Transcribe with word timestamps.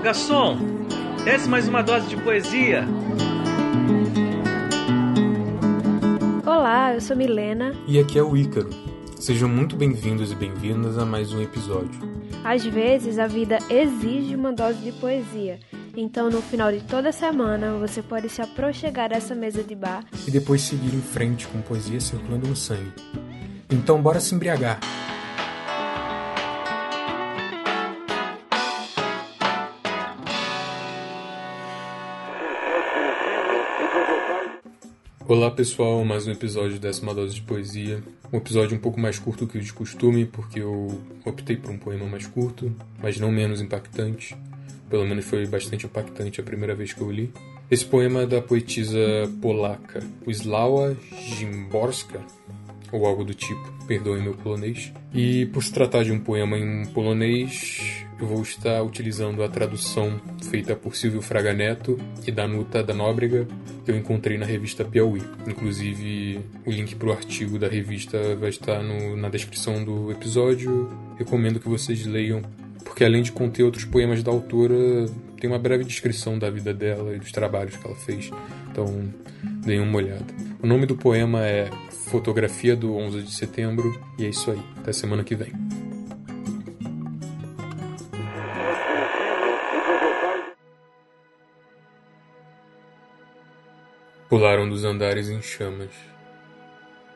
Ô 0.00 0.02
garçom, 0.02 0.56
desce 1.26 1.46
mais 1.46 1.68
uma 1.68 1.82
dose 1.82 2.08
de 2.08 2.16
poesia. 2.16 2.88
Olá, 6.46 6.94
eu 6.94 7.02
sou 7.02 7.14
Milena. 7.14 7.74
E 7.86 7.98
aqui 7.98 8.18
é 8.18 8.22
o 8.22 8.34
Ícaro. 8.34 8.70
Sejam 9.18 9.46
muito 9.46 9.76
bem-vindos 9.76 10.32
e 10.32 10.34
bem-vindas 10.34 10.96
a 10.96 11.04
mais 11.04 11.34
um 11.34 11.42
episódio. 11.42 12.00
Às 12.42 12.64
vezes 12.64 13.18
a 13.18 13.26
vida 13.26 13.58
exige 13.68 14.34
uma 14.34 14.54
dose 14.54 14.78
de 14.78 14.90
poesia. 14.90 15.60
Então, 15.94 16.30
no 16.30 16.40
final 16.40 16.72
de 16.72 16.80
toda 16.80 17.12
semana, 17.12 17.74
você 17.74 18.00
pode 18.00 18.30
se 18.30 18.40
aproxegar 18.40 19.12
a 19.12 19.16
essa 19.16 19.34
mesa 19.34 19.62
de 19.62 19.74
bar 19.74 20.02
E 20.26 20.30
depois 20.30 20.62
seguir 20.62 20.94
em 20.94 21.02
frente 21.02 21.46
com 21.46 21.60
poesia 21.60 22.00
circulando 22.00 22.48
no 22.48 22.56
sangue. 22.56 22.90
Então, 23.68 24.00
bora 24.00 24.18
se 24.18 24.34
embriagar. 24.34 24.80
Olá 35.30 35.48
pessoal, 35.48 36.04
mais 36.04 36.26
um 36.26 36.32
episódio 36.32 36.72
de 36.72 36.80
Décima 36.80 37.14
Dose 37.14 37.36
de 37.36 37.42
Poesia. 37.42 38.02
Um 38.32 38.38
episódio 38.38 38.76
um 38.76 38.80
pouco 38.80 38.98
mais 38.98 39.16
curto 39.16 39.46
que 39.46 39.58
o 39.58 39.60
de 39.60 39.72
costume, 39.72 40.24
porque 40.24 40.58
eu 40.58 41.00
optei 41.24 41.56
por 41.56 41.70
um 41.70 41.78
poema 41.78 42.04
mais 42.04 42.26
curto, 42.26 42.74
mas 43.00 43.16
não 43.20 43.30
menos 43.30 43.60
impactante. 43.60 44.36
Pelo 44.88 45.06
menos 45.06 45.24
foi 45.24 45.46
bastante 45.46 45.86
impactante 45.86 46.40
a 46.40 46.42
primeira 46.42 46.74
vez 46.74 46.92
que 46.92 47.00
eu 47.00 47.12
li. 47.12 47.32
Esse 47.70 47.86
poema 47.86 48.22
é 48.22 48.26
da 48.26 48.42
poetisa 48.42 48.98
polaca 49.40 50.02
Wisława 50.26 50.96
Szymborska, 51.12 52.20
ou 52.90 53.06
algo 53.06 53.22
do 53.22 53.32
tipo, 53.32 53.72
perdoem 53.86 54.24
meu 54.24 54.34
polonês. 54.34 54.92
E 55.14 55.46
por 55.46 55.62
se 55.62 55.72
tratar 55.72 56.02
de 56.02 56.10
um 56.10 56.18
poema 56.18 56.58
em 56.58 56.86
polonês, 56.86 58.04
eu 58.20 58.26
vou 58.26 58.42
estar 58.42 58.82
utilizando 58.82 59.44
a 59.44 59.48
tradução 59.48 60.20
feita 60.50 60.74
por 60.74 60.96
Silvio 60.96 61.22
Fraga 61.22 61.52
Neto 61.52 61.96
e 62.26 62.32
Danuta 62.32 62.82
da 62.82 62.92
Nóbrega, 62.92 63.46
eu 63.90 63.96
encontrei 63.96 64.38
na 64.38 64.46
revista 64.46 64.84
Piauí. 64.84 65.22
Inclusive, 65.46 66.40
o 66.64 66.70
link 66.70 66.94
para 66.94 67.08
o 67.08 67.12
artigo 67.12 67.58
da 67.58 67.68
revista 67.68 68.36
vai 68.36 68.50
estar 68.50 68.82
no, 68.82 69.16
na 69.16 69.28
descrição 69.28 69.84
do 69.84 70.10
episódio. 70.10 70.88
Recomendo 71.18 71.60
que 71.60 71.68
vocês 71.68 72.06
leiam, 72.06 72.42
porque 72.84 73.04
além 73.04 73.22
de 73.22 73.32
conter 73.32 73.62
outros 73.62 73.84
poemas 73.84 74.22
da 74.22 74.30
autora, 74.30 75.06
tem 75.40 75.50
uma 75.50 75.58
breve 75.58 75.84
descrição 75.84 76.38
da 76.38 76.50
vida 76.50 76.72
dela 76.72 77.14
e 77.14 77.18
dos 77.18 77.32
trabalhos 77.32 77.76
que 77.76 77.86
ela 77.86 77.96
fez. 77.96 78.30
Então, 78.70 79.12
deem 79.64 79.80
uma 79.80 79.96
olhada. 79.96 80.26
O 80.62 80.66
nome 80.66 80.86
do 80.86 80.96
poema 80.96 81.44
é 81.44 81.68
Fotografia 81.90 82.74
do 82.74 82.96
11 82.96 83.22
de 83.22 83.32
setembro, 83.32 84.00
e 84.18 84.24
é 84.24 84.28
isso 84.28 84.50
aí. 84.50 84.60
Até 84.78 84.92
semana 84.92 85.22
que 85.22 85.34
vem. 85.34 85.52
Pularam 94.30 94.68
dos 94.68 94.84
andares 94.84 95.28
em 95.28 95.42
chamas. 95.42 95.90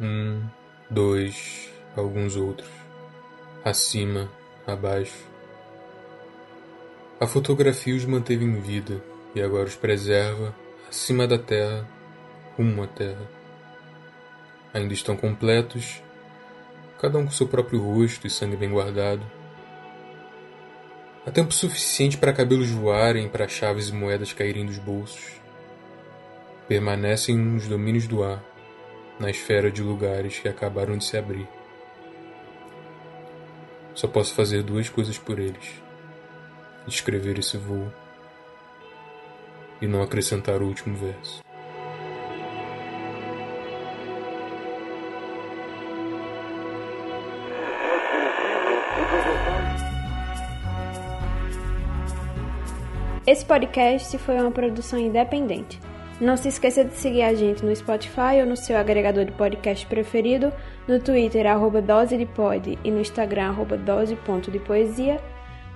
Um, 0.00 0.44
dois, 0.88 1.68
alguns 1.96 2.36
outros. 2.36 2.70
Acima, 3.64 4.30
abaixo. 4.64 5.26
A 7.18 7.26
fotografia 7.26 7.96
os 7.96 8.04
manteve 8.04 8.44
em 8.44 8.60
vida 8.60 9.02
e 9.34 9.42
agora 9.42 9.66
os 9.66 9.74
preserva 9.74 10.54
acima 10.88 11.26
da 11.26 11.36
terra, 11.36 11.84
rumo 12.56 12.84
à 12.84 12.86
terra. 12.86 13.28
Ainda 14.72 14.94
estão 14.94 15.16
completos, 15.16 16.00
cada 17.00 17.18
um 17.18 17.24
com 17.24 17.32
seu 17.32 17.48
próprio 17.48 17.82
rosto 17.82 18.28
e 18.28 18.30
sangue 18.30 18.56
bem 18.56 18.70
guardado. 18.70 19.28
Há 21.26 21.32
tempo 21.32 21.52
suficiente 21.52 22.16
para 22.16 22.32
cabelos 22.32 22.70
voarem, 22.70 23.28
para 23.28 23.48
chaves 23.48 23.88
e 23.88 23.92
moedas 23.92 24.32
caírem 24.32 24.64
dos 24.64 24.78
bolsos 24.78 25.39
permanecem 26.70 27.36
nos 27.36 27.66
domínios 27.66 28.06
do 28.06 28.22
ar, 28.22 28.40
na 29.18 29.28
esfera 29.28 29.72
de 29.72 29.82
lugares 29.82 30.38
que 30.38 30.48
acabaram 30.48 30.96
de 30.96 31.04
se 31.04 31.18
abrir. 31.18 31.48
Só 33.92 34.06
posso 34.06 34.32
fazer 34.36 34.62
duas 34.62 34.88
coisas 34.88 35.18
por 35.18 35.40
eles: 35.40 35.82
descrever 36.86 37.40
esse 37.40 37.56
voo 37.56 37.92
e 39.82 39.88
não 39.88 40.00
acrescentar 40.00 40.62
o 40.62 40.66
último 40.66 40.96
verso. 40.96 41.42
Esse 53.26 53.44
podcast 53.44 54.16
foi 54.18 54.36
uma 54.36 54.52
produção 54.52 55.00
independente. 55.00 55.89
Não 56.20 56.36
se 56.36 56.48
esqueça 56.48 56.84
de 56.84 56.94
seguir 56.94 57.22
a 57.22 57.32
gente 57.32 57.64
no 57.64 57.74
Spotify 57.74 58.40
ou 58.40 58.46
no 58.46 58.56
seu 58.56 58.76
agregador 58.76 59.24
de 59.24 59.32
podcast 59.32 59.86
preferido, 59.86 60.52
no 60.86 61.00
Twitter, 61.00 61.46
arroba 61.46 61.80
dose 61.80 62.16
de 62.18 62.26
pod, 62.26 62.78
e 62.84 62.90
no 62.90 63.00
Instagram, 63.00 63.48
arroba 63.48 63.78
dose.depoesia. 63.78 65.18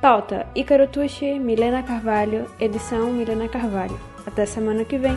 Pauta, 0.00 0.46
Ícaro 0.56 0.88
Tucci, 0.88 1.38
Milena 1.38 1.80
Carvalho, 1.84 2.46
edição 2.58 3.12
Milena 3.12 3.48
Carvalho. 3.48 3.98
Até 4.26 4.44
semana 4.44 4.84
que 4.84 4.98
vem. 4.98 5.16